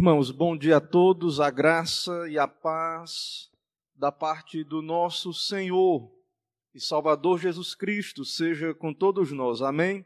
[0.00, 3.50] Irmãos, bom dia a todos, a graça e a paz
[3.94, 6.10] da parte do nosso Senhor
[6.74, 9.60] e Salvador Jesus Cristo seja com todos nós.
[9.60, 10.02] Amém?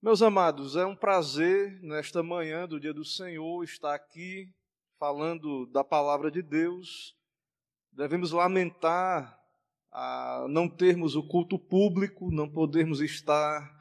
[0.00, 4.48] Meus amados, é um prazer nesta manhã do dia do Senhor estar aqui
[4.98, 7.14] falando da palavra de Deus.
[7.92, 9.38] Devemos lamentar
[9.90, 13.78] a não termos o culto público, não podermos estar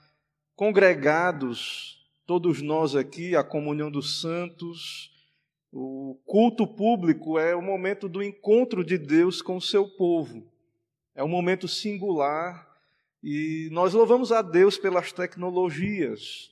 [0.57, 5.09] congregados, todos nós aqui, a comunhão dos santos
[5.71, 10.45] o culto público é o momento do encontro de Deus com o seu povo.
[11.15, 12.67] É um momento singular
[13.23, 16.51] e nós louvamos a Deus pelas tecnologias,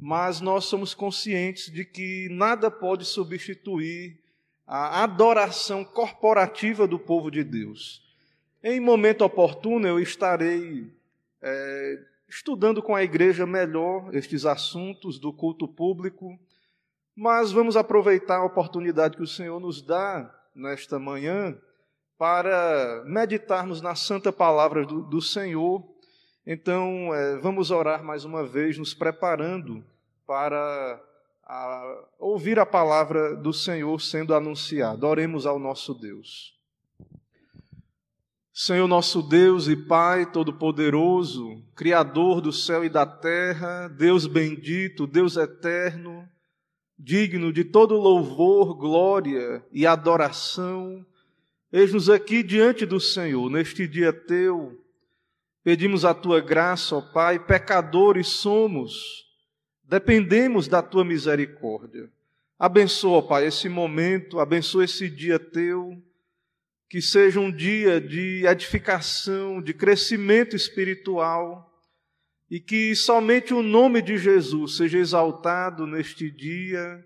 [0.00, 4.18] mas nós somos conscientes de que nada pode substituir
[4.66, 8.02] a adoração corporativa do povo de Deus.
[8.62, 10.92] Em momento oportuno, eu estarei
[11.40, 16.38] é, estudando com a igreja melhor estes assuntos do culto público
[17.20, 21.58] mas vamos aproveitar a oportunidade que o Senhor nos dá nesta manhã
[22.16, 25.82] para meditarmos na santa palavra do, do Senhor.
[26.46, 29.84] Então, é, vamos orar mais uma vez, nos preparando
[30.24, 31.02] para
[31.42, 35.04] a, ouvir a palavra do Senhor sendo anunciada.
[35.04, 36.56] Oremos ao nosso Deus.
[38.52, 45.36] Senhor nosso Deus e Pai Todo-Poderoso, Criador do céu e da terra, Deus bendito, Deus
[45.36, 46.28] eterno,
[46.98, 51.06] digno de todo louvor, glória e adoração.
[51.72, 54.82] Eis-nos aqui diante do Senhor, neste dia teu.
[55.62, 59.26] Pedimos a tua graça, ó Pai, pecadores somos,
[59.84, 62.10] dependemos da tua misericórdia.
[62.58, 66.02] Abençoa, ó Pai, esse momento, abençoa esse dia teu,
[66.88, 71.67] que seja um dia de edificação, de crescimento espiritual
[72.50, 77.04] e que somente o nome de Jesus seja exaltado neste dia.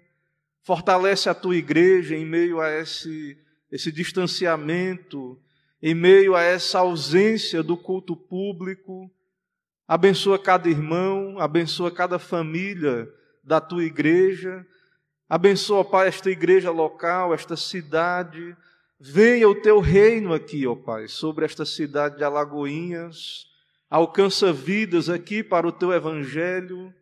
[0.62, 3.36] Fortalece a tua igreja em meio a esse,
[3.70, 5.40] esse distanciamento,
[5.82, 9.10] em meio a essa ausência do culto público.
[9.88, 13.08] Abençoa cada irmão, abençoa cada família
[13.42, 14.64] da tua igreja.
[15.28, 18.56] Abençoa, Pai, esta igreja local, esta cidade.
[19.00, 23.51] Venha o teu reino aqui, ó Pai, sobre esta cidade de Alagoinhas
[23.92, 26.94] alcança vidas aqui para o teu evangelho,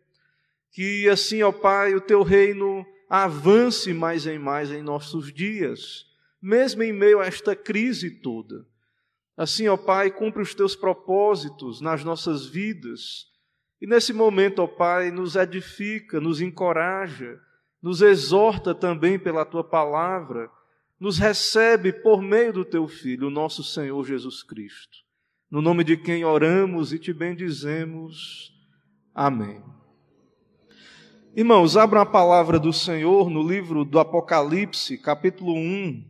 [0.73, 6.05] que assim, ó Pai, o teu reino avance mais e mais em nossos dias,
[6.41, 8.65] mesmo em meio a esta crise toda.
[9.37, 13.25] Assim, ó Pai, cumpre os teus propósitos nas nossas vidas.
[13.79, 17.39] E nesse momento, ó Pai, nos edifica, nos encoraja,
[17.81, 20.51] nos exorta também pela tua palavra,
[20.99, 25.09] nos recebe por meio do teu Filho, o nosso Senhor Jesus Cristo
[25.51, 28.53] no nome de quem oramos e te bendizemos.
[29.13, 29.61] Amém.
[31.35, 36.09] Irmãos, abram a palavra do Senhor no livro do Apocalipse, capítulo 1,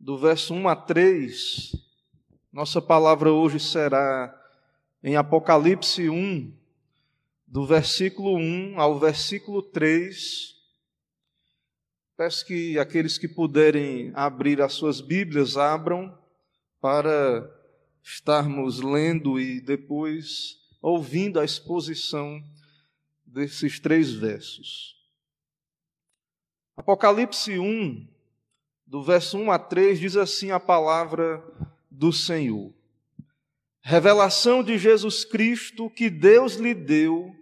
[0.00, 1.72] do verso 1 a 3.
[2.50, 4.34] Nossa palavra hoje será
[5.04, 6.50] em Apocalipse 1,
[7.46, 10.54] do versículo 1 ao versículo 3.
[12.16, 16.16] Peço que aqueles que puderem abrir as suas Bíblias abram
[16.80, 17.61] para
[18.02, 22.42] estarmos lendo e depois ouvindo a exposição
[23.24, 24.96] desses três versos.
[26.76, 28.08] Apocalipse 1,
[28.86, 31.42] do verso 1 a 3, diz assim a palavra
[31.90, 32.72] do Senhor.
[33.80, 37.34] Revelação de Jesus Cristo que Deus lhe deu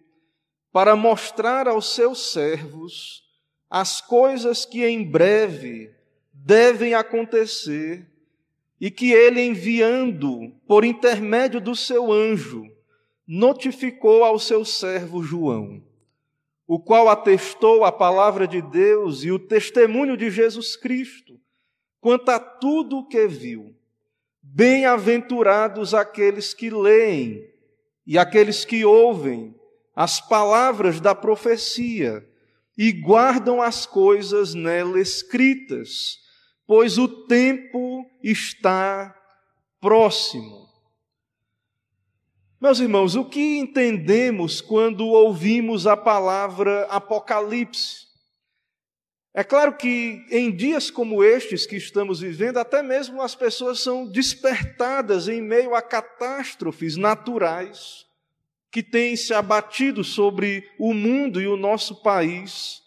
[0.73, 3.25] para mostrar aos seus servos
[3.69, 5.95] as coisas que em breve
[6.33, 8.10] devem acontecer
[8.81, 12.65] e que ele, enviando por intermédio do seu anjo,
[13.29, 15.83] notificou ao seu servo João,
[16.67, 21.39] o qual atestou a palavra de Deus e o testemunho de Jesus Cristo,
[22.01, 23.75] quanto a tudo o que viu.
[24.43, 27.47] Bem-aventurados aqueles que leem
[28.07, 29.55] e aqueles que ouvem
[29.95, 32.27] as palavras da profecia
[32.79, 36.19] e guardam as coisas nela escritas
[36.71, 39.13] pois o tempo está
[39.81, 40.69] próximo.
[42.61, 48.07] Meus irmãos, o que entendemos quando ouvimos a palavra Apocalipse?
[49.35, 54.07] É claro que em dias como estes que estamos vivendo, até mesmo as pessoas são
[54.07, 58.07] despertadas em meio a catástrofes naturais
[58.71, 62.81] que têm se abatido sobre o mundo e o nosso país.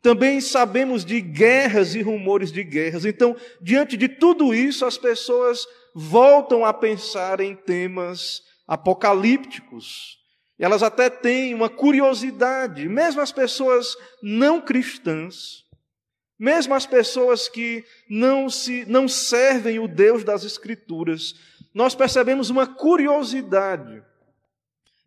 [0.00, 3.04] Também sabemos de guerras e rumores de guerras.
[3.04, 10.18] Então, diante de tudo isso, as pessoas voltam a pensar em temas apocalípticos.
[10.58, 15.64] Elas até têm uma curiosidade, mesmo as pessoas não cristãs,
[16.38, 21.34] Mesmo as pessoas que não se não servem o Deus das Escrituras,
[21.74, 24.02] nós percebemos uma curiosidade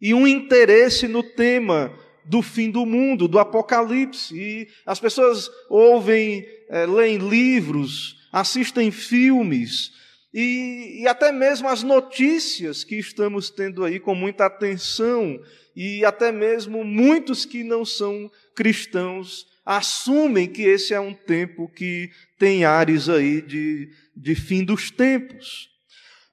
[0.01, 4.35] e um interesse no tema do fim do mundo, do Apocalipse.
[4.35, 9.91] E as pessoas ouvem, é, leem livros, assistem filmes,
[10.33, 15.37] e, e, até mesmo as notícias que estamos tendo aí com muita atenção,
[15.75, 22.09] e até mesmo muitos que não são cristãos assumem que esse é um tempo que
[22.39, 25.69] tem ares aí de, de fim dos tempos.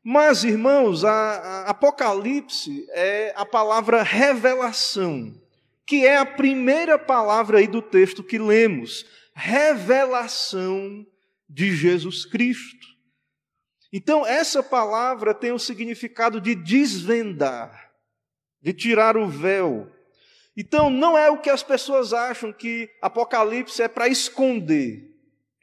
[0.02, 5.34] Mas, irmãos, a, a Apocalipse é a palavra revelação
[5.88, 11.06] que é a primeira palavra aí do texto que lemos, revelação
[11.48, 12.86] de Jesus Cristo.
[13.90, 17.90] Então, essa palavra tem o significado de desvendar,
[18.60, 19.90] de tirar o véu.
[20.54, 25.07] Então, não é o que as pessoas acham que Apocalipse é para esconder.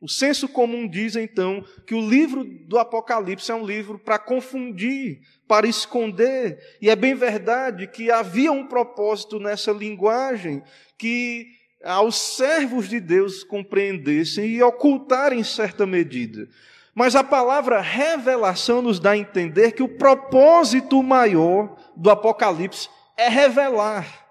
[0.05, 5.21] O senso comum diz, então, que o livro do Apocalipse é um livro para confundir,
[5.47, 6.59] para esconder.
[6.79, 10.61] E é bem verdade que havia um propósito nessa linguagem
[10.95, 11.47] que
[11.83, 16.47] aos servos de Deus compreendessem e ocultarem em certa medida.
[16.93, 22.87] Mas a palavra revelação nos dá a entender que o propósito maior do Apocalipse
[23.17, 24.27] é revelar,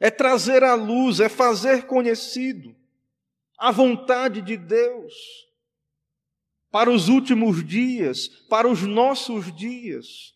[0.00, 2.81] é trazer à luz, é fazer conhecido
[3.62, 5.14] a vontade de Deus
[6.68, 10.34] para os últimos dias, para os nossos dias,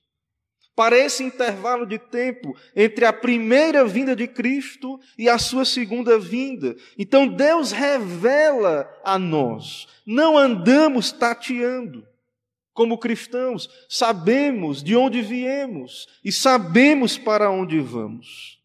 [0.77, 6.21] para esse intervalo de tempo entre a primeira vinda de Cristo e a sua segunda
[6.21, 6.77] vinda.
[6.97, 12.07] Então Deus revela a nós, não andamos tateando.
[12.73, 18.61] Como cristãos, sabemos de onde viemos e sabemos para onde vamos.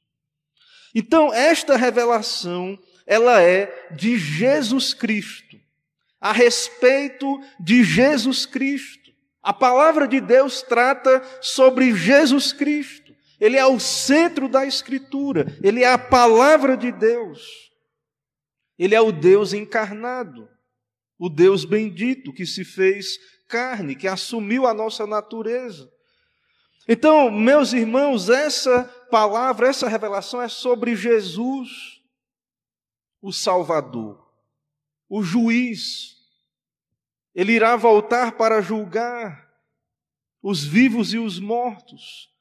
[0.93, 2.77] Então, esta revelação,
[3.11, 5.59] ela é de Jesus Cristo
[6.21, 9.11] a respeito de Jesus Cristo.
[9.43, 13.13] A palavra de Deus trata sobre Jesus Cristo.
[13.37, 17.41] Ele é o centro da Escritura, ele é a palavra de Deus.
[18.79, 20.47] Ele é o Deus encarnado,
[21.19, 23.17] o Deus bendito que se fez
[23.49, 25.91] carne, que assumiu a nossa natureza.
[26.87, 32.00] Então, meus irmãos, essa palavra, essa revelação é sobre Jesus,
[33.21, 34.31] o Salvador
[35.11, 36.15] o juiz.
[37.35, 39.51] Ele irá voltar para julgar
[40.41, 42.31] os vivos e os mortos.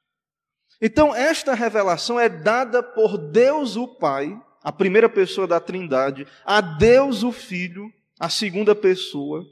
[0.80, 6.60] Então, esta revelação é dada por Deus o Pai, a primeira pessoa da Trindade, a
[6.60, 9.44] Deus o Filho, a segunda pessoa,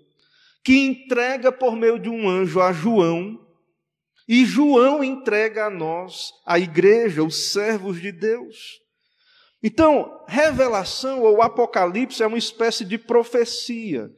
[0.62, 3.44] que entrega por meio de um anjo a João,
[4.28, 8.80] e João entrega a nós, a igreja, os servos de Deus.
[9.62, 14.10] Então, revelação ou apocalipse é uma espécie de profecia.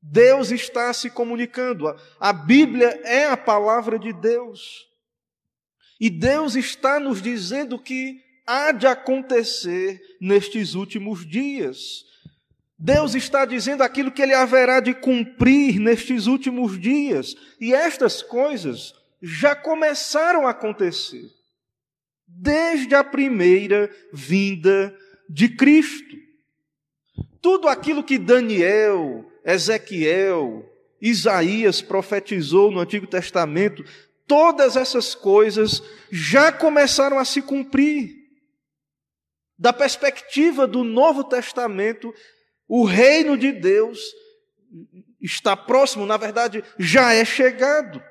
[0.00, 1.94] Deus está se comunicando.
[2.20, 4.86] A Bíblia é a palavra de Deus.
[5.98, 12.04] E Deus está nos dizendo que há de acontecer nestes últimos dias.
[12.78, 17.34] Deus está dizendo aquilo que ele haverá de cumprir nestes últimos dias.
[17.60, 21.30] E estas coisas já começaram a acontecer
[22.26, 24.96] desde a primeira vinda
[25.28, 26.16] de Cristo.
[27.40, 30.64] Tudo aquilo que Daniel, Ezequiel,
[31.00, 33.84] Isaías profetizou no Antigo Testamento,
[34.26, 38.14] todas essas coisas já começaram a se cumprir.
[39.58, 42.12] Da perspectiva do Novo Testamento,
[42.66, 44.00] o reino de Deus
[45.20, 48.02] está próximo, na verdade, já é chegado.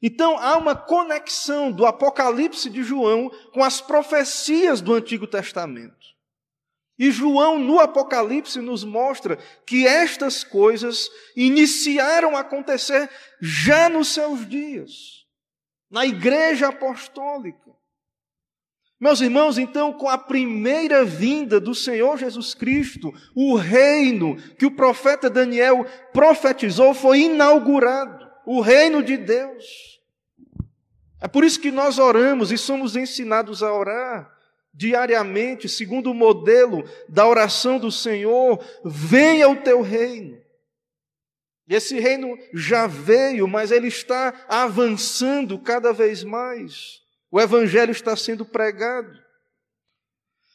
[0.00, 5.96] Então há uma conexão do Apocalipse de João com as profecias do Antigo Testamento.
[6.98, 13.08] E João, no Apocalipse, nos mostra que estas coisas iniciaram a acontecer
[13.40, 15.24] já nos seus dias,
[15.88, 17.70] na Igreja Apostólica.
[19.00, 24.74] Meus irmãos, então, com a primeira vinda do Senhor Jesus Cristo, o reino que o
[24.74, 30.00] profeta Daniel profetizou foi inaugurado o reino de Deus.
[31.20, 34.34] É por isso que nós oramos e somos ensinados a orar
[34.72, 40.40] diariamente, segundo o modelo da oração do Senhor: venha o teu reino.
[41.68, 47.02] E esse reino já veio, mas ele está avançando cada vez mais.
[47.30, 49.12] O evangelho está sendo pregado.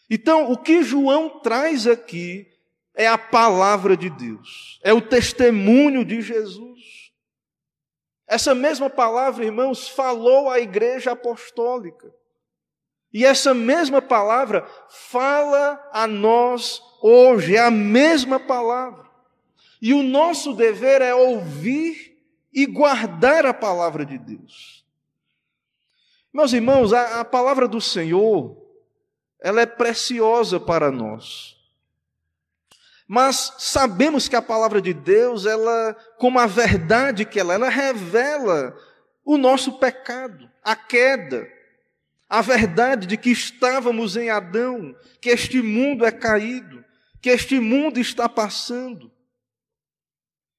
[0.10, 2.48] Então, o que João traz aqui
[2.96, 6.93] é a palavra de Deus, é o testemunho de Jesus.
[8.34, 12.12] Essa mesma palavra, irmãos, falou à igreja apostólica.
[13.14, 19.08] E essa mesma palavra fala a nós hoje, é a mesma palavra.
[19.80, 22.18] E o nosso dever é ouvir
[22.52, 24.84] e guardar a palavra de Deus.
[26.34, 28.58] Meus irmãos, a, a palavra do Senhor,
[29.40, 31.56] ela é preciosa para nós.
[33.14, 38.76] Mas sabemos que a palavra de Deus, ela, como a verdade que ela, ela revela
[39.24, 41.48] o nosso pecado, a queda,
[42.28, 46.84] a verdade de que estávamos em Adão, que este mundo é caído,
[47.22, 49.12] que este mundo está passando,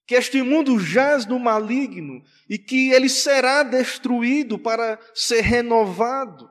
[0.06, 6.48] que este mundo jaz no maligno e que ele será destruído para ser renovado,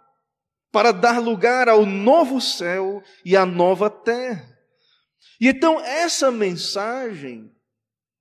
[0.70, 4.53] para dar lugar ao novo céu e à nova terra.
[5.44, 7.52] E então essa mensagem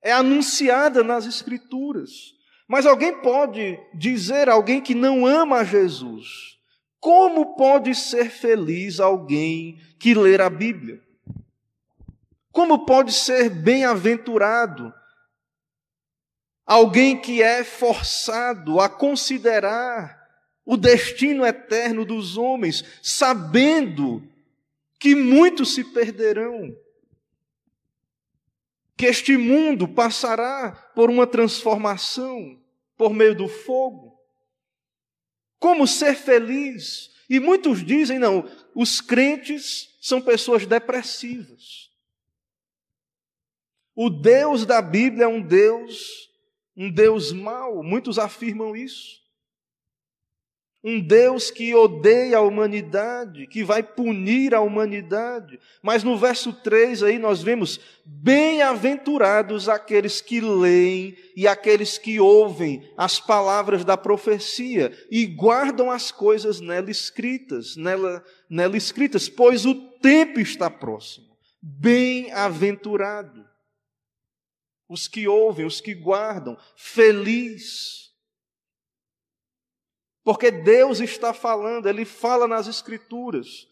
[0.03, 2.35] é anunciada nas Escrituras.
[2.67, 6.59] Mas alguém pode dizer alguém que não ama Jesus,
[6.99, 11.01] como pode ser feliz alguém que ler a Bíblia?
[12.51, 14.93] Como pode ser bem-aventurado
[16.67, 20.29] alguém que é forçado a considerar
[20.65, 24.29] o destino eterno dos homens, sabendo
[24.99, 26.83] que muitos se perderão?
[28.97, 32.61] Que este mundo passará por uma transformação
[32.97, 34.19] por meio do fogo.
[35.59, 37.11] Como ser feliz?
[37.29, 41.91] E muitos dizem, não, os crentes são pessoas depressivas.
[43.95, 46.31] O Deus da Bíblia é um Deus,
[46.77, 49.22] um Deus mau, muitos afirmam isso.
[50.85, 55.61] Um Deus que odeia a humanidade, que vai punir a humanidade.
[55.81, 62.83] Mas no verso 3 aí nós vemos: bem-aventurados aqueles que leem e aqueles que ouvem
[62.97, 69.75] as palavras da profecia e guardam as coisas nela escritas, nela, nela escritas, pois o
[70.01, 71.29] tempo está próximo.
[71.63, 73.47] Bem-aventurado.
[74.89, 78.12] Os que ouvem, os que guardam, feliz
[80.25, 83.69] porque Deus está falando, Ele fala nas Escrituras.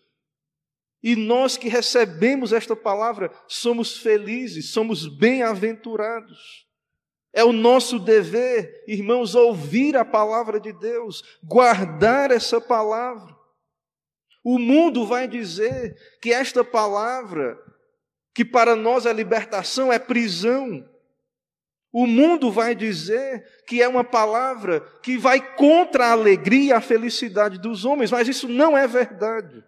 [1.03, 6.69] E nós que recebemos esta palavra somos felizes, somos bem-aventurados.
[7.33, 13.35] É o nosso dever, irmãos, ouvir a palavra de Deus, guardar essa palavra.
[14.43, 17.59] O mundo vai dizer que esta palavra,
[18.35, 20.85] que para nós é libertação, é prisão.
[21.93, 26.81] O mundo vai dizer que é uma palavra que vai contra a alegria e a
[26.81, 29.65] felicidade dos homens, mas isso não é verdade.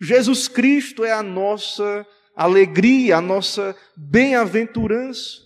[0.00, 5.40] Jesus Cristo é a nossa alegria, a nossa bem-aventurança,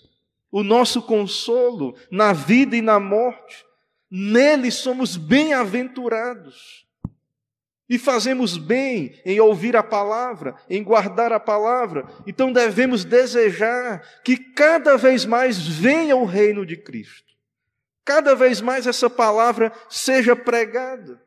[0.51, 3.63] o nosso consolo na vida e na morte.
[4.09, 6.85] Nele somos bem-aventurados.
[7.91, 12.07] E fazemos bem em ouvir a palavra, em guardar a palavra.
[12.25, 17.35] Então devemos desejar que cada vez mais venha o reino de Cristo.
[18.05, 21.21] Cada vez mais essa palavra seja pregada,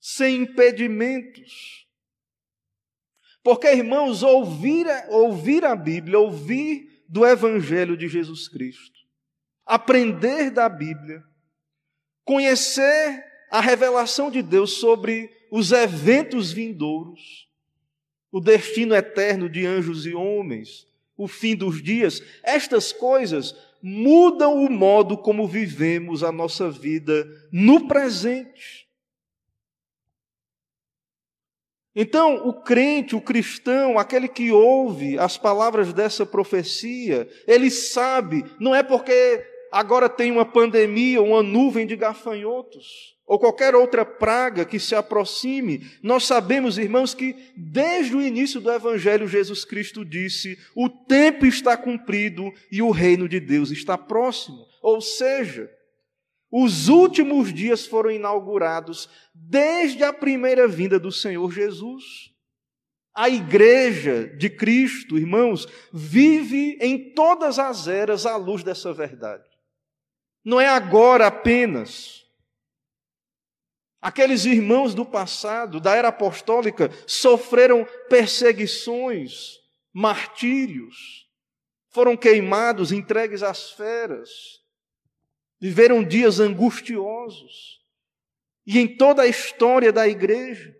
[0.00, 1.86] sem impedimentos.
[3.42, 8.98] Porque, irmãos, ouvir, ouvir a Bíblia, ouvir do Evangelho de Jesus Cristo,
[9.66, 11.22] aprender da Bíblia,
[12.24, 17.46] conhecer a revelação de Deus sobre os eventos vindouros,
[18.30, 24.70] o destino eterno de anjos e homens, o fim dos dias, estas coisas mudam o
[24.70, 28.88] modo como vivemos a nossa vida no presente.
[31.94, 38.74] Então, o crente, o cristão, aquele que ouve as palavras dessa profecia, ele sabe, não
[38.74, 44.78] é porque agora tem uma pandemia, uma nuvem de gafanhotos ou qualquer outra praga que
[44.78, 50.88] se aproxime, nós sabemos, irmãos, que desde o início do Evangelho Jesus Cristo disse: o
[50.88, 54.66] tempo está cumprido e o reino de Deus está próximo.
[54.82, 55.70] Ou seja,
[56.50, 62.30] os últimos dias foram inaugurados desde a primeira vinda do Senhor Jesus.
[63.14, 69.44] A igreja de Cristo, irmãos, vive em todas as eras à luz dessa verdade.
[70.44, 72.21] Não é agora apenas
[74.02, 79.60] Aqueles irmãos do passado, da era apostólica, sofreram perseguições,
[79.92, 81.30] martírios,
[81.88, 84.60] foram queimados, entregues às feras,
[85.60, 87.80] viveram dias angustiosos.
[88.66, 90.76] E em toda a história da igreja.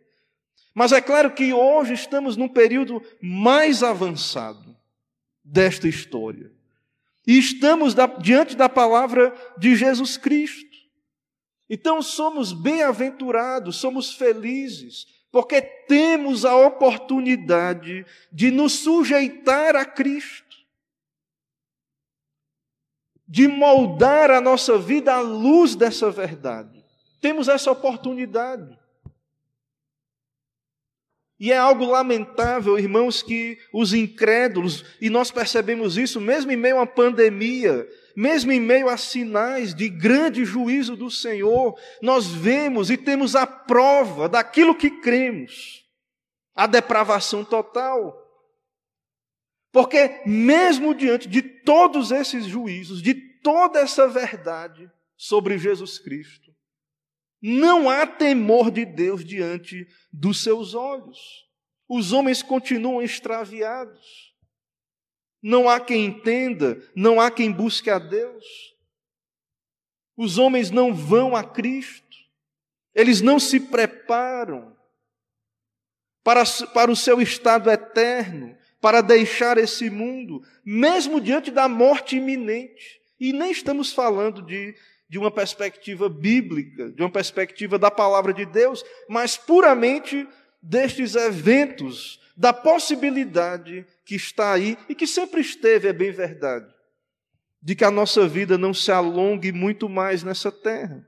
[0.75, 4.77] Mas é claro que hoje estamos num período mais avançado
[5.45, 6.51] desta história.
[7.27, 10.72] E estamos da, diante da palavra de Jesus Cristo.
[11.69, 20.57] Então somos bem-aventurados, somos felizes, porque temos a oportunidade de nos sujeitar a Cristo,
[23.27, 26.85] de moldar a nossa vida à luz dessa verdade.
[27.21, 28.82] Temos essa oportunidade.
[31.43, 36.79] E é algo lamentável, irmãos, que os incrédulos, e nós percebemos isso mesmo em meio
[36.79, 37.85] à pandemia,
[38.15, 43.45] mesmo em meio a sinais de grande juízo do Senhor, nós vemos e temos a
[43.45, 45.85] prova daquilo que cremos,
[46.55, 48.17] a depravação total.
[49.73, 56.42] Porque, mesmo diante de todos esses juízos, de toda essa verdade sobre Jesus Cristo,
[57.43, 61.19] não há temor de Deus diante dos seus olhos.
[61.89, 64.33] Os homens continuam extraviados.
[65.43, 68.45] Não há quem entenda, não há quem busque a Deus.
[70.17, 72.17] Os homens não vão a Cristo,
[72.95, 74.77] eles não se preparam
[76.23, 83.01] para, para o seu estado eterno, para deixar esse mundo, mesmo diante da morte iminente.
[83.19, 84.75] E nem estamos falando de,
[85.13, 90.27] de uma perspectiva bíblica, de uma perspectiva da palavra de Deus, mas puramente
[90.63, 96.67] destes eventos da possibilidade que está aí e que sempre esteve, é bem verdade,
[97.61, 101.07] de que a nossa vida não se alongue muito mais nessa terra.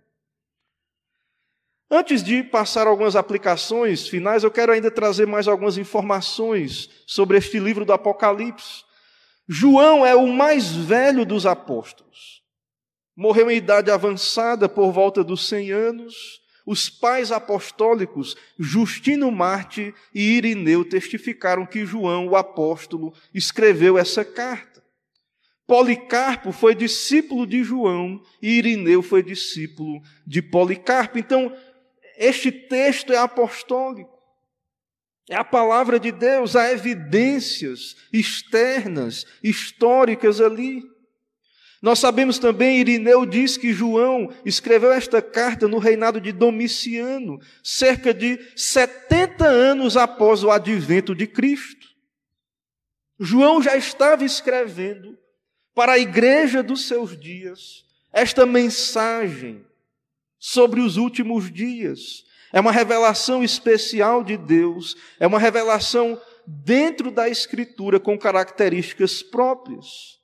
[1.91, 7.59] Antes de passar algumas aplicações finais, eu quero ainda trazer mais algumas informações sobre este
[7.59, 8.85] livro do Apocalipse.
[9.49, 12.44] João é o mais velho dos apóstolos.
[13.17, 20.37] Morreu em idade avançada, por volta dos 100 anos, os pais apostólicos, Justino Marte e
[20.37, 24.83] Irineu, testificaram que João, o apóstolo, escreveu essa carta.
[25.67, 31.19] Policarpo foi discípulo de João e Irineu foi discípulo de Policarpo.
[31.19, 31.55] Então,
[32.17, 34.13] este texto é apostólico.
[35.29, 40.83] É a palavra de Deus, há evidências externas, históricas ali.
[41.85, 48.15] Nós sabemos também, Irineu diz que João escreveu esta carta no reinado de Domiciano, cerca
[48.15, 51.87] de 70 anos após o advento de Cristo.
[53.21, 55.19] João já estava escrevendo
[55.75, 59.63] para a igreja dos seus dias esta mensagem
[60.39, 62.25] sobre os últimos dias.
[62.51, 70.24] É uma revelação especial de Deus, é uma revelação dentro da Escritura com características próprias.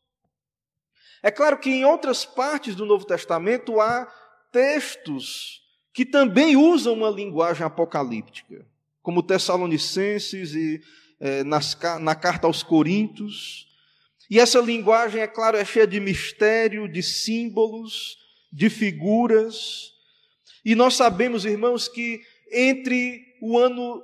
[1.22, 4.06] É claro que em outras partes do Novo Testamento há
[4.50, 5.60] textos
[5.92, 8.66] que também usam uma linguagem apocalíptica,
[9.02, 10.80] como Tessalonicenses e
[11.20, 13.66] é, nas, na carta aos Coríntios.
[14.30, 18.16] E essa linguagem, é claro, é cheia de mistério, de símbolos,
[18.52, 19.92] de figuras.
[20.64, 24.02] E nós sabemos, irmãos, que entre o ano,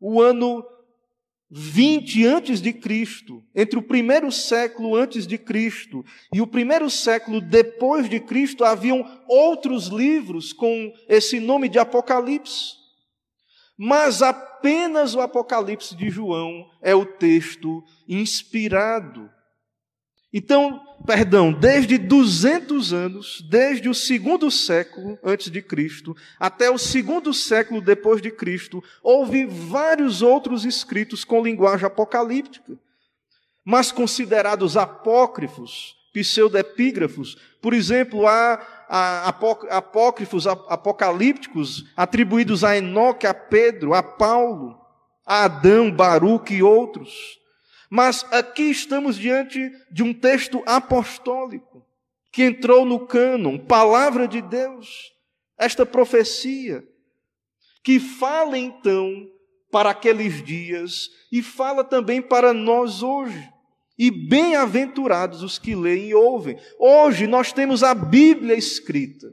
[0.00, 0.64] o ano
[1.50, 7.40] 20 antes de Cristo, entre o primeiro século antes de Cristo e o primeiro século
[7.40, 12.72] depois de Cristo, haviam outros livros com esse nome de Apocalipse.
[13.76, 19.30] Mas apenas o Apocalipse de João é o texto inspirado
[20.36, 27.32] então, perdão, desde 200 anos, desde o segundo século antes de Cristo até o segundo
[27.32, 32.76] século depois de Cristo, houve vários outros escritos com linguagem apocalíptica,
[33.64, 37.38] mas considerados apócrifos, pseudepígrafos.
[37.62, 38.60] Por exemplo, há,
[39.70, 44.76] apócrifos apocalípticos atribuídos a Enoque, a Pedro, a Paulo,
[45.24, 47.38] a Adão, Baruque e outros.
[47.90, 51.84] Mas aqui estamos diante de um texto apostólico
[52.32, 55.12] que entrou no cânon, palavra de Deus,
[55.56, 56.84] esta profecia,
[57.82, 59.30] que fala então
[59.70, 63.48] para aqueles dias e fala também para nós hoje.
[63.96, 66.58] E bem-aventurados os que leem e ouvem.
[66.78, 69.32] Hoje nós temos a Bíblia escrita.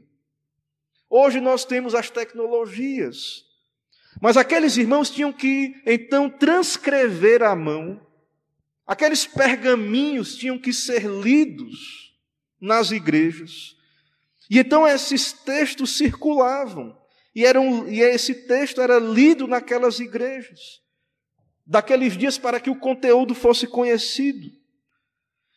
[1.10, 3.44] Hoje nós temos as tecnologias.
[4.22, 8.00] Mas aqueles irmãos tinham que então transcrever à mão
[8.92, 12.14] Aqueles pergaminhos tinham que ser lidos
[12.60, 13.78] nas igrejas.
[14.50, 17.02] E então esses textos circulavam.
[17.34, 20.82] E, eram, e esse texto era lido naquelas igrejas,
[21.66, 24.52] daqueles dias para que o conteúdo fosse conhecido.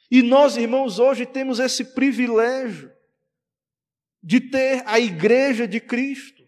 [0.08, 2.88] E nós, irmãos, hoje temos esse privilégio
[4.22, 6.44] de ter a igreja de Cristo,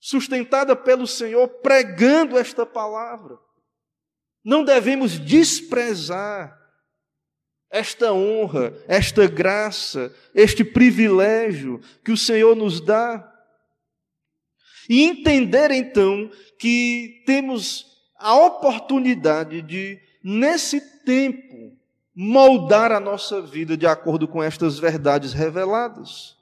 [0.00, 3.38] sustentada pelo Senhor, pregando esta palavra.
[4.44, 6.58] Não devemos desprezar
[7.70, 13.28] esta honra, esta graça, este privilégio que o Senhor nos dá.
[14.88, 17.86] E entender então que temos
[18.18, 21.76] a oportunidade de, nesse tempo,
[22.14, 26.36] moldar a nossa vida de acordo com estas verdades reveladas.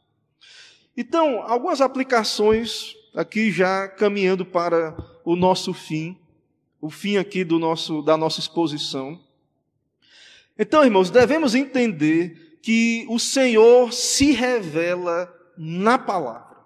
[0.97, 6.19] Então, algumas aplicações aqui já caminhando para o nosso fim,
[6.81, 9.21] o fim aqui do nosso da nossa exposição.
[10.59, 16.59] Então, irmãos, devemos entender que o Senhor se revela na palavra.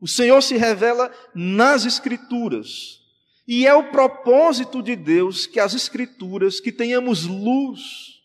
[0.00, 3.00] O Senhor se revela nas Escrituras.
[3.46, 8.22] E é o propósito de Deus que as Escrituras, que tenhamos luz,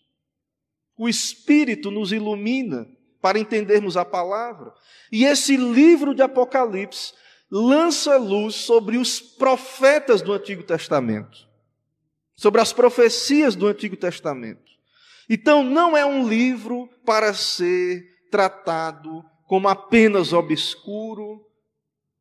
[0.96, 2.86] o Espírito nos ilumina
[3.20, 4.72] para entendermos a palavra.
[5.10, 7.12] E esse livro de Apocalipse
[7.50, 11.48] lança luz sobre os profetas do Antigo Testamento,
[12.36, 14.70] sobre as profecias do Antigo Testamento.
[15.28, 21.44] Então, não é um livro para ser tratado como apenas obscuro,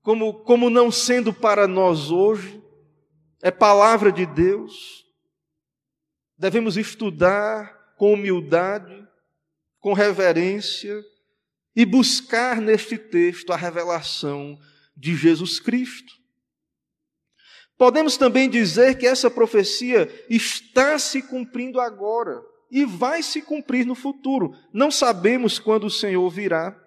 [0.01, 2.59] como, como não sendo para nós hoje,
[3.41, 5.05] é palavra de Deus.
[6.37, 9.07] Devemos estudar com humildade,
[9.79, 11.03] com reverência
[11.75, 14.57] e buscar neste texto a revelação
[14.99, 16.13] de Jesus Cristo.
[17.77, 23.95] Podemos também dizer que essa profecia está se cumprindo agora e vai se cumprir no
[23.95, 24.53] futuro.
[24.73, 26.77] Não sabemos quando o Senhor virá,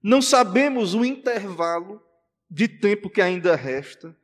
[0.00, 2.00] não sabemos o intervalo
[2.48, 4.16] de tempo que ainda resta,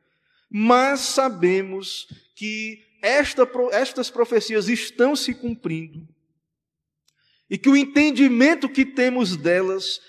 [0.49, 6.07] mas sabemos que esta, estas profecias estão se cumprindo
[7.49, 9.99] e que o entendimento que temos delas,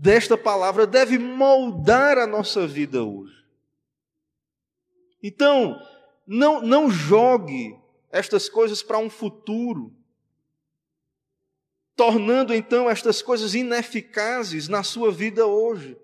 [0.00, 3.34] desta palavra, deve moldar a nossa vida hoje.
[5.22, 5.80] Então,
[6.26, 7.76] não, não jogue
[8.10, 9.94] estas coisas para um futuro,
[11.94, 15.96] tornando então estas coisas ineficazes na sua vida hoje.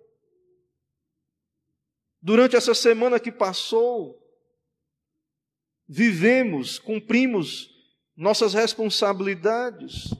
[2.21, 4.19] Durante essa semana que passou,
[5.87, 7.71] vivemos, cumprimos
[8.17, 10.15] nossas responsabilidades,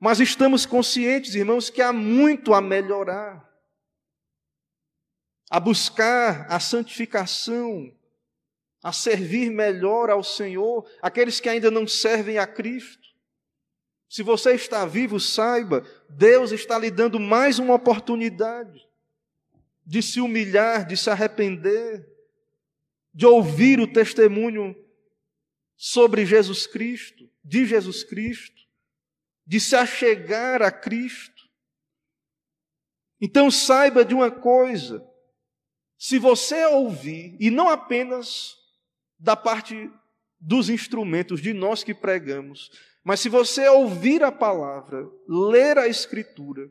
[0.00, 3.46] mas estamos conscientes, irmãos, que há muito a melhorar,
[5.50, 7.94] a buscar a santificação,
[8.82, 13.08] a servir melhor ao Senhor, aqueles que ainda não servem a Cristo.
[14.08, 18.88] Se você está vivo, saiba, Deus está lhe dando mais uma oportunidade
[19.84, 22.08] de se humilhar, de se arrepender,
[23.12, 24.74] de ouvir o testemunho
[25.76, 28.59] sobre Jesus Cristo, de Jesus Cristo,
[29.46, 31.42] de se achegar a Cristo.
[33.20, 35.04] Então saiba de uma coisa:
[35.98, 38.56] se você ouvir, e não apenas
[39.18, 39.90] da parte
[40.40, 42.70] dos instrumentos de nós que pregamos,
[43.04, 46.70] mas se você ouvir a palavra, ler a Escritura,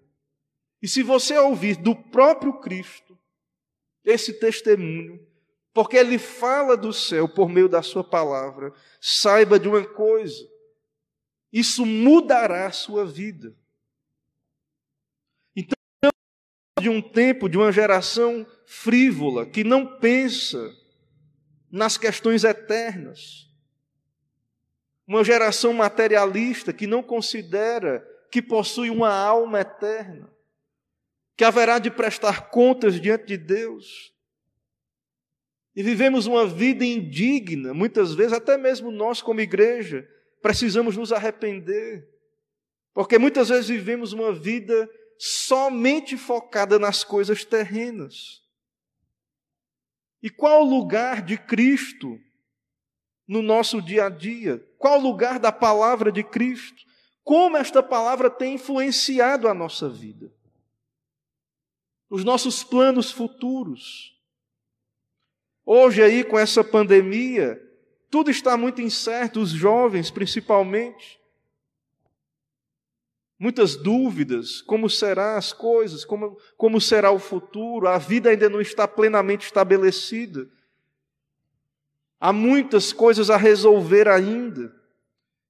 [0.82, 3.18] e se você ouvir do próprio Cristo
[4.04, 5.20] esse testemunho,
[5.74, 10.48] porque ele fala do céu por meio da sua palavra, saiba de uma coisa:
[11.52, 13.56] isso mudará a sua vida.
[15.56, 16.12] Então,
[16.80, 20.76] de um tempo, de uma geração frívola, que não pensa
[21.72, 23.48] nas questões eternas,
[25.08, 30.30] uma geração materialista que não considera que possui uma alma eterna
[31.40, 34.14] que haverá de prestar contas diante de Deus.
[35.74, 40.06] E vivemos uma vida indigna, muitas vezes, até mesmo nós, como igreja,
[40.42, 42.08] precisamos nos arrepender,
[42.94, 48.42] porque muitas vezes vivemos uma vida somente focada nas coisas terrenas.
[50.22, 52.20] E qual o lugar de Cristo
[53.28, 54.66] no nosso dia a dia?
[54.78, 56.84] Qual o lugar da palavra de Cristo?
[57.24, 60.32] Como esta palavra tem influenciado a nossa vida?
[62.10, 64.18] os nossos planos futuros.
[65.64, 67.62] Hoje, aí, com essa pandemia,
[68.10, 71.20] tudo está muito incerto, os jovens principalmente.
[73.38, 78.60] Muitas dúvidas, como serão as coisas, como, como será o futuro, a vida ainda não
[78.60, 80.50] está plenamente estabelecida.
[82.20, 84.76] Há muitas coisas a resolver ainda.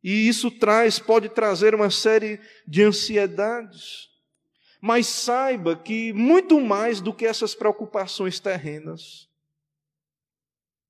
[0.03, 4.09] E isso traz, pode trazer uma série de ansiedades.
[4.81, 9.28] Mas saiba que muito mais do que essas preocupações terrenas,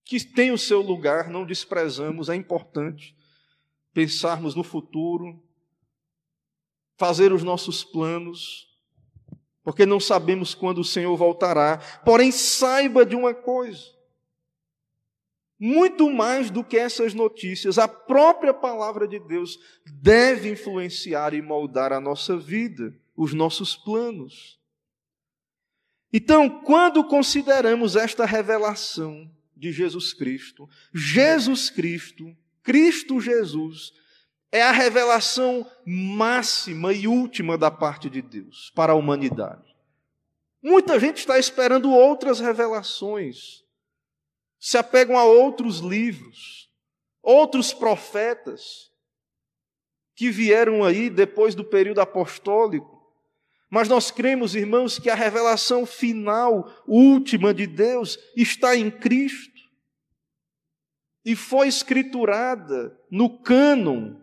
[0.10, 3.16] que tem o seu lugar, não desprezamos, é importante
[3.94, 5.40] pensarmos no futuro,
[6.98, 8.68] fazer os nossos planos,
[9.62, 11.78] porque não sabemos quando o Senhor voltará.
[12.04, 13.84] Porém, saiba de uma coisa:
[15.60, 21.94] Muito mais do que essas notícias, a própria palavra de Deus deve influenciar e moldar
[21.94, 24.60] a nossa vida, os nossos planos.
[26.12, 33.92] Então, quando consideramos esta revelação de Jesus Cristo, Jesus Cristo, Cristo Jesus,
[34.52, 39.76] é a revelação máxima e última da parte de Deus para a humanidade.
[40.62, 43.64] Muita gente está esperando outras revelações,
[44.60, 46.70] se apegam a outros livros,
[47.22, 48.92] outros profetas
[50.16, 52.99] que vieram aí depois do período apostólico.
[53.70, 59.60] Mas nós cremos, irmãos, que a revelação final, última de Deus, está em Cristo
[61.24, 64.16] e foi escriturada no cânon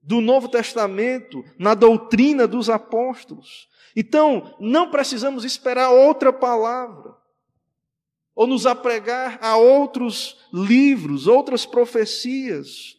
[0.00, 3.68] do Novo Testamento, na doutrina dos apóstolos.
[3.96, 7.16] Então, não precisamos esperar outra palavra,
[8.34, 12.96] ou nos apregar a outros livros, outras profecias.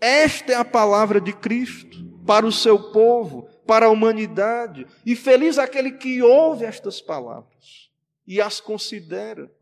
[0.00, 5.58] Esta é a palavra de Cristo para o seu povo, para a humanidade, e feliz
[5.58, 7.90] aquele que ouve estas palavras
[8.26, 9.54] e as considera.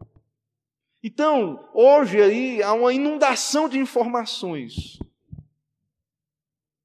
[1.02, 4.96] Então, hoje aí há uma inundação de informações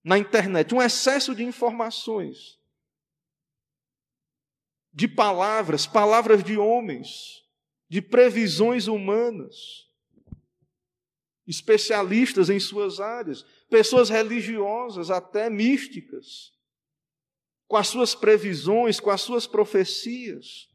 [0.04, 2.58] na internet, um excesso de informações,
[4.92, 7.46] de palavras, palavras de homens,
[7.88, 9.88] de previsões humanas,
[11.46, 16.60] especialistas em suas áreas, pessoas religiosas, até místicas,
[17.72, 20.68] com as suas previsões, com as suas profecias.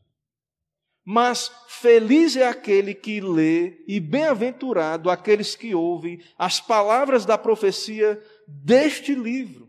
[1.04, 8.18] Mas feliz é aquele que lê, e bem-aventurado aqueles que ouvem as palavras da profecia
[8.48, 9.68] deste livro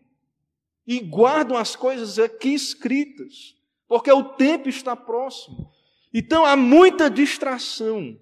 [0.87, 3.57] e guardam as coisas aqui escritas,
[3.89, 5.69] porque o tempo está próximo.
[6.13, 8.17] Então há muita distração,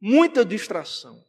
[0.00, 1.20] muita distração.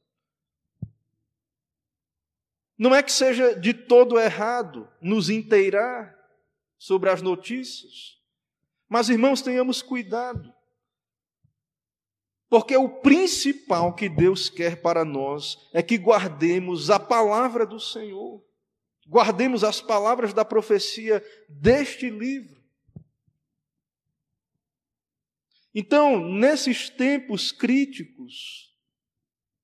[2.77, 6.21] Não é que seja de todo errado nos inteirar
[6.83, 8.21] sobre as notícias,
[8.89, 10.53] mas irmãos, tenhamos cuidado.
[12.49, 18.43] Porque o principal que Deus quer para nós é que guardemos a palavra do Senhor,
[19.07, 22.61] guardemos as palavras da profecia deste livro.
[25.73, 28.75] Então, nesses tempos críticos,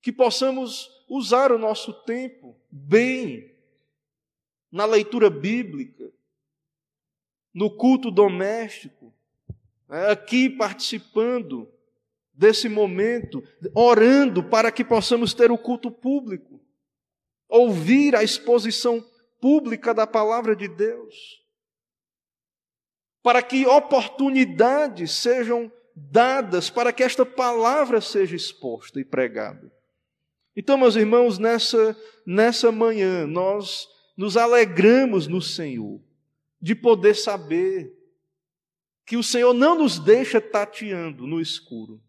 [0.02, 3.54] que possamos usar o nosso tempo bem,
[4.72, 6.18] na leitura bíblica,
[7.60, 9.14] no culto doméstico,
[9.90, 11.70] né, aqui participando
[12.34, 13.44] desse momento,
[13.76, 16.62] orando para que possamos ter o culto público,
[17.50, 19.06] ouvir a exposição
[19.42, 21.44] pública da palavra de Deus,
[23.22, 29.70] para que oportunidades sejam dadas para que esta palavra seja exposta e pregada.
[30.56, 31.94] Então, meus irmãos, nessa,
[32.26, 36.00] nessa manhã, nós nos alegramos no Senhor
[36.62, 37.96] de poder saber
[39.06, 42.02] que o Senhor não nos deixa tateando no escuro,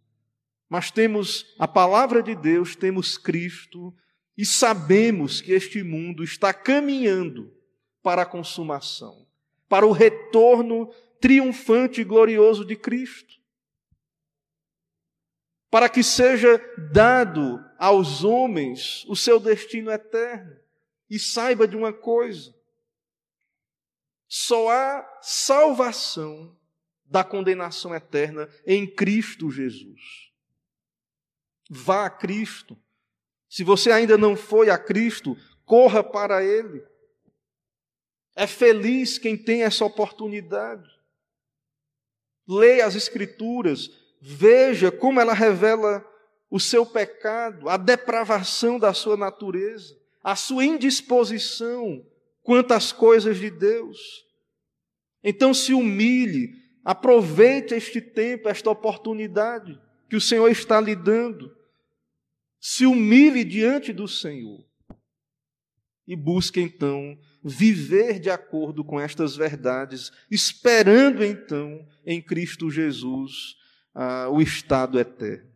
[0.69, 3.95] mas temos a palavra de Deus, temos Cristo
[4.37, 7.53] e sabemos que este mundo está caminhando
[8.03, 9.27] para a consumação,
[9.69, 13.39] para o retorno triunfante e glorioso de Cristo.
[15.71, 16.61] Para que seja
[16.93, 20.57] dado aos homens o seu destino eterno.
[21.09, 22.55] E saiba de uma coisa:
[24.33, 26.57] só há salvação
[27.05, 30.31] da condenação eterna em Cristo Jesus.
[31.69, 32.79] Vá a Cristo.
[33.49, 36.81] Se você ainda não foi a Cristo, corra para Ele.
[38.37, 40.89] É feliz quem tem essa oportunidade.
[42.47, 43.91] Leia as Escrituras,
[44.21, 46.09] veja como ela revela
[46.49, 52.07] o seu pecado, a depravação da sua natureza, a sua indisposição
[52.43, 53.99] quanto às coisas de Deus.
[55.23, 61.55] Então se humilhe, aproveite este tempo, esta oportunidade que o Senhor está lhe dando
[62.61, 64.63] se humilhe diante do Senhor
[66.07, 73.57] e busque então viver de acordo com estas verdades, esperando então em Cristo Jesus
[73.95, 75.49] ah, o estado eterno.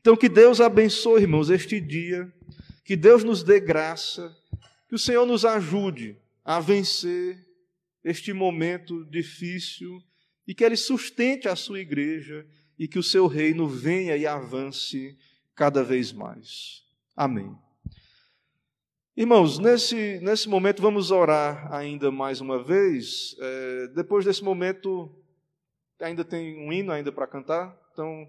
[0.00, 2.30] Então, que Deus abençoe, irmãos, este dia,
[2.84, 4.36] que Deus nos dê graça,
[4.88, 7.38] que o Senhor nos ajude a vencer
[8.04, 10.02] este momento difícil
[10.46, 12.46] e que Ele sustente a sua igreja
[12.78, 15.16] e que o seu reino venha e avance
[15.54, 16.82] cada vez mais.
[17.16, 17.56] Amém.
[19.16, 23.36] Irmãos, nesse, nesse momento vamos orar ainda mais uma vez.
[23.38, 25.14] É, depois desse momento,
[26.00, 28.26] ainda tem um hino ainda para cantar, então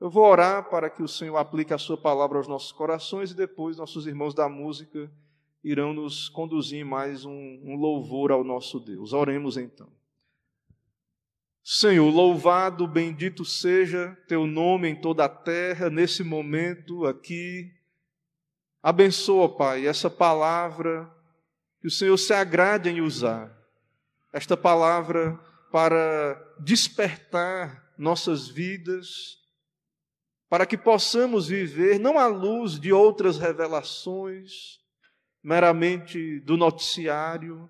[0.00, 3.36] Eu vou orar para que o Senhor aplique a Sua palavra aos nossos corações e
[3.36, 5.12] depois nossos irmãos da música
[5.62, 9.12] irão nos conduzir mais um, um louvor ao nosso Deus.
[9.12, 9.90] Oremos então.
[11.62, 17.70] Senhor, louvado, bendito seja teu nome em toda a terra, nesse momento aqui.
[18.82, 21.08] Abençoa, Pai, essa palavra
[21.80, 23.54] que o Senhor se agrade em usar.
[24.32, 25.38] Esta palavra
[25.70, 29.38] para despertar nossas vidas,
[30.48, 34.79] para que possamos viver não à luz de outras revelações,
[35.42, 37.68] meramente do noticiário,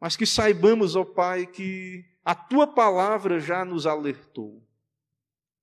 [0.00, 4.62] mas que saibamos, ó Pai, que a tua palavra já nos alertou,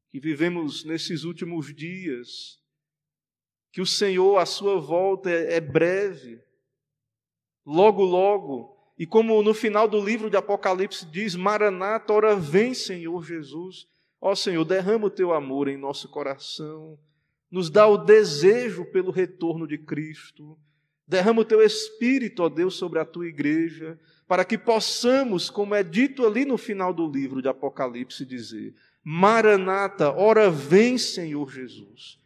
[0.10, 2.60] que vivemos nesses últimos dias,
[3.72, 6.42] que o Senhor, a sua volta é, é breve,
[7.66, 13.24] logo, logo, e como no final do livro de Apocalipse diz: Maranata, ora vem, Senhor
[13.24, 13.88] Jesus.
[14.22, 16.98] Ó Senhor, derrama o teu amor em nosso coração,
[17.52, 20.58] nos dá o desejo pelo retorno de Cristo.
[21.08, 25.84] Derrama o teu espírito, ó Deus, sobre a tua igreja, para que possamos, como é
[25.84, 32.20] dito ali no final do livro de Apocalipse, dizer: Maranata, ora vem, Senhor Jesus.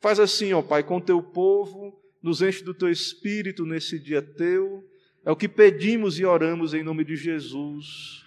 [0.00, 4.84] Faz assim, ó Pai, com teu povo, nos enche do teu espírito nesse dia teu
[5.26, 8.24] é o que pedimos e oramos em nome de Jesus.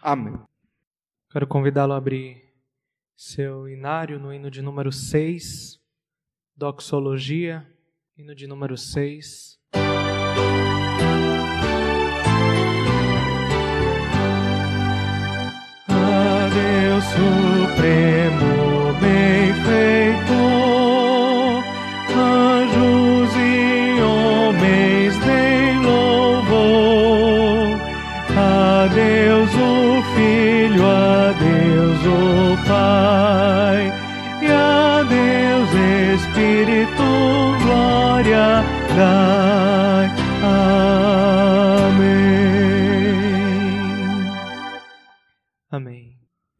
[0.00, 0.32] Amém.
[1.30, 2.42] Quero convidá-lo a abrir
[3.14, 5.78] seu inário no hino de número 6,
[6.56, 7.70] Doxologia,
[8.18, 9.60] hino de número 6.
[15.86, 18.57] A Deus Supremo,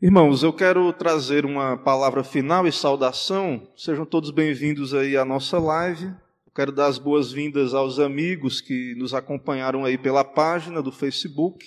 [0.00, 3.68] Irmãos, eu quero trazer uma palavra final e saudação.
[3.76, 6.14] Sejam todos bem-vindos aí à nossa live.
[6.54, 11.66] Quero dar as boas-vindas aos amigos que nos acompanharam aí pela página do Facebook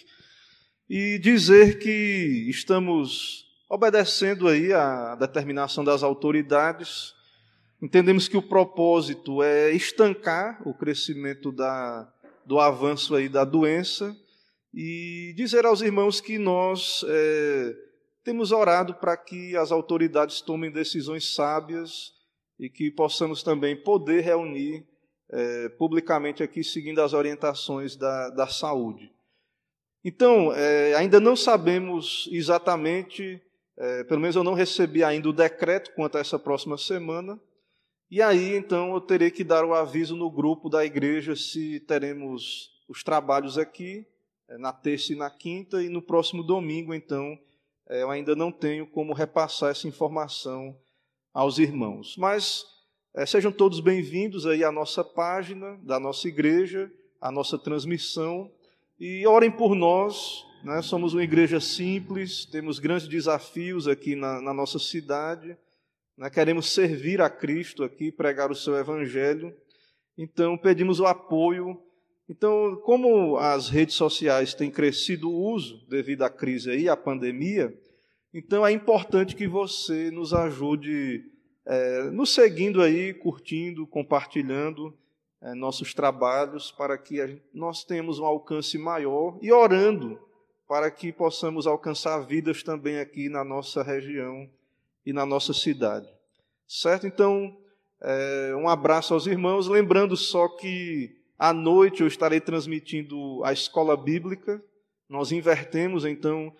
[0.89, 7.13] e dizer que estamos obedecendo aí a determinação das autoridades.
[7.81, 12.09] Entendemos que o propósito é estancar o crescimento da,
[12.45, 14.15] do avanço aí da doença
[14.73, 17.90] e dizer aos irmãos que nós é,
[18.23, 22.13] temos orado para que as autoridades tomem decisões sábias
[22.59, 24.85] e que possamos também poder reunir
[25.31, 29.11] é, publicamente aqui seguindo as orientações da, da saúde.
[30.03, 33.41] Então, é, ainda não sabemos exatamente
[33.77, 37.39] é, pelo menos eu não recebi ainda o decreto quanto a essa próxima semana.
[38.11, 42.69] E aí, então, eu terei que dar o aviso no grupo da igreja se teremos
[42.87, 44.05] os trabalhos aqui,
[44.49, 47.39] é, na terça e na quinta, e no próximo domingo, então,
[47.91, 50.77] eu ainda não tenho como repassar essa informação
[51.33, 52.15] aos irmãos.
[52.17, 52.63] Mas
[53.13, 58.51] é, sejam todos bem-vindos aí à nossa página da nossa igreja, à nossa transmissão,
[58.99, 60.81] e orem por nós, né?
[60.81, 65.57] Somos uma igreja simples, temos grandes desafios aqui na, na nossa cidade.
[66.15, 66.29] Né?
[66.29, 69.55] Queremos servir a Cristo aqui, pregar o seu evangelho.
[70.17, 71.81] Então, pedimos o apoio.
[72.31, 77.77] Então, como as redes sociais têm crescido o uso devido à crise aí, à pandemia,
[78.33, 81.25] então é importante que você nos ajude
[81.65, 84.97] é, nos seguindo aí, curtindo, compartilhando
[85.41, 90.17] é, nossos trabalhos, para que gente, nós tenhamos um alcance maior e orando
[90.69, 94.49] para que possamos alcançar vidas também aqui na nossa região
[95.05, 96.07] e na nossa cidade.
[96.65, 97.05] Certo?
[97.05, 97.57] Então,
[98.01, 103.97] é, um abraço aos irmãos, lembrando só que à noite eu estarei transmitindo a escola
[103.97, 104.63] bíblica.
[105.09, 106.53] Nós invertemos, então,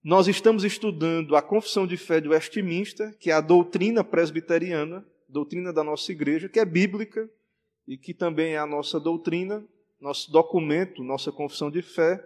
[0.00, 5.72] nós estamos estudando a Confissão de Fé de Westminster, que é a doutrina presbiteriana, doutrina
[5.72, 7.28] da nossa igreja, que é bíblica
[7.84, 9.66] e que também é a nossa doutrina,
[10.00, 12.24] nosso documento, nossa confissão de fé.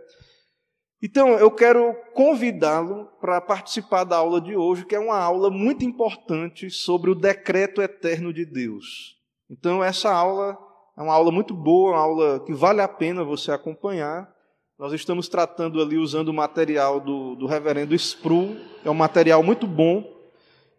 [1.03, 5.83] Então, eu quero convidá-lo para participar da aula de hoje, que é uma aula muito
[5.83, 9.19] importante sobre o decreto eterno de Deus.
[9.49, 10.59] Então, essa aula
[10.97, 14.31] é uma aula muito boa, uma aula que vale a pena você acompanhar.
[14.79, 19.67] Nós estamos tratando ali usando o material do, do reverendo Spru, é um material muito
[19.67, 20.05] bom,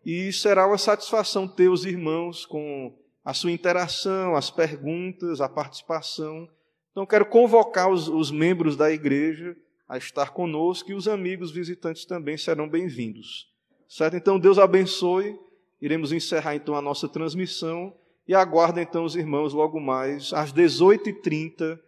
[0.06, 2.94] e será uma satisfação ter os irmãos com
[3.24, 6.48] a sua interação, as perguntas, a participação.
[6.92, 9.56] Então, quero convocar os, os membros da igreja
[9.88, 13.50] a estar conosco e os amigos visitantes também serão bem-vindos.
[13.88, 14.18] Certo?
[14.18, 15.40] Então, Deus abençoe
[15.84, 17.94] iremos encerrar então a nossa transmissão
[18.28, 21.80] e aguardo então os irmãos logo mais às 18h30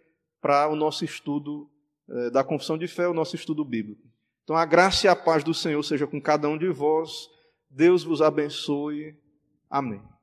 [0.42, 1.70] para o nosso estudo
[2.10, 4.02] eh, da confissão de fé, o nosso estudo bíblico.
[4.44, 7.30] Então a graça e a paz do Senhor seja com cada um de vós.
[7.70, 9.18] Deus vos abençoe.
[9.70, 10.15] Amém.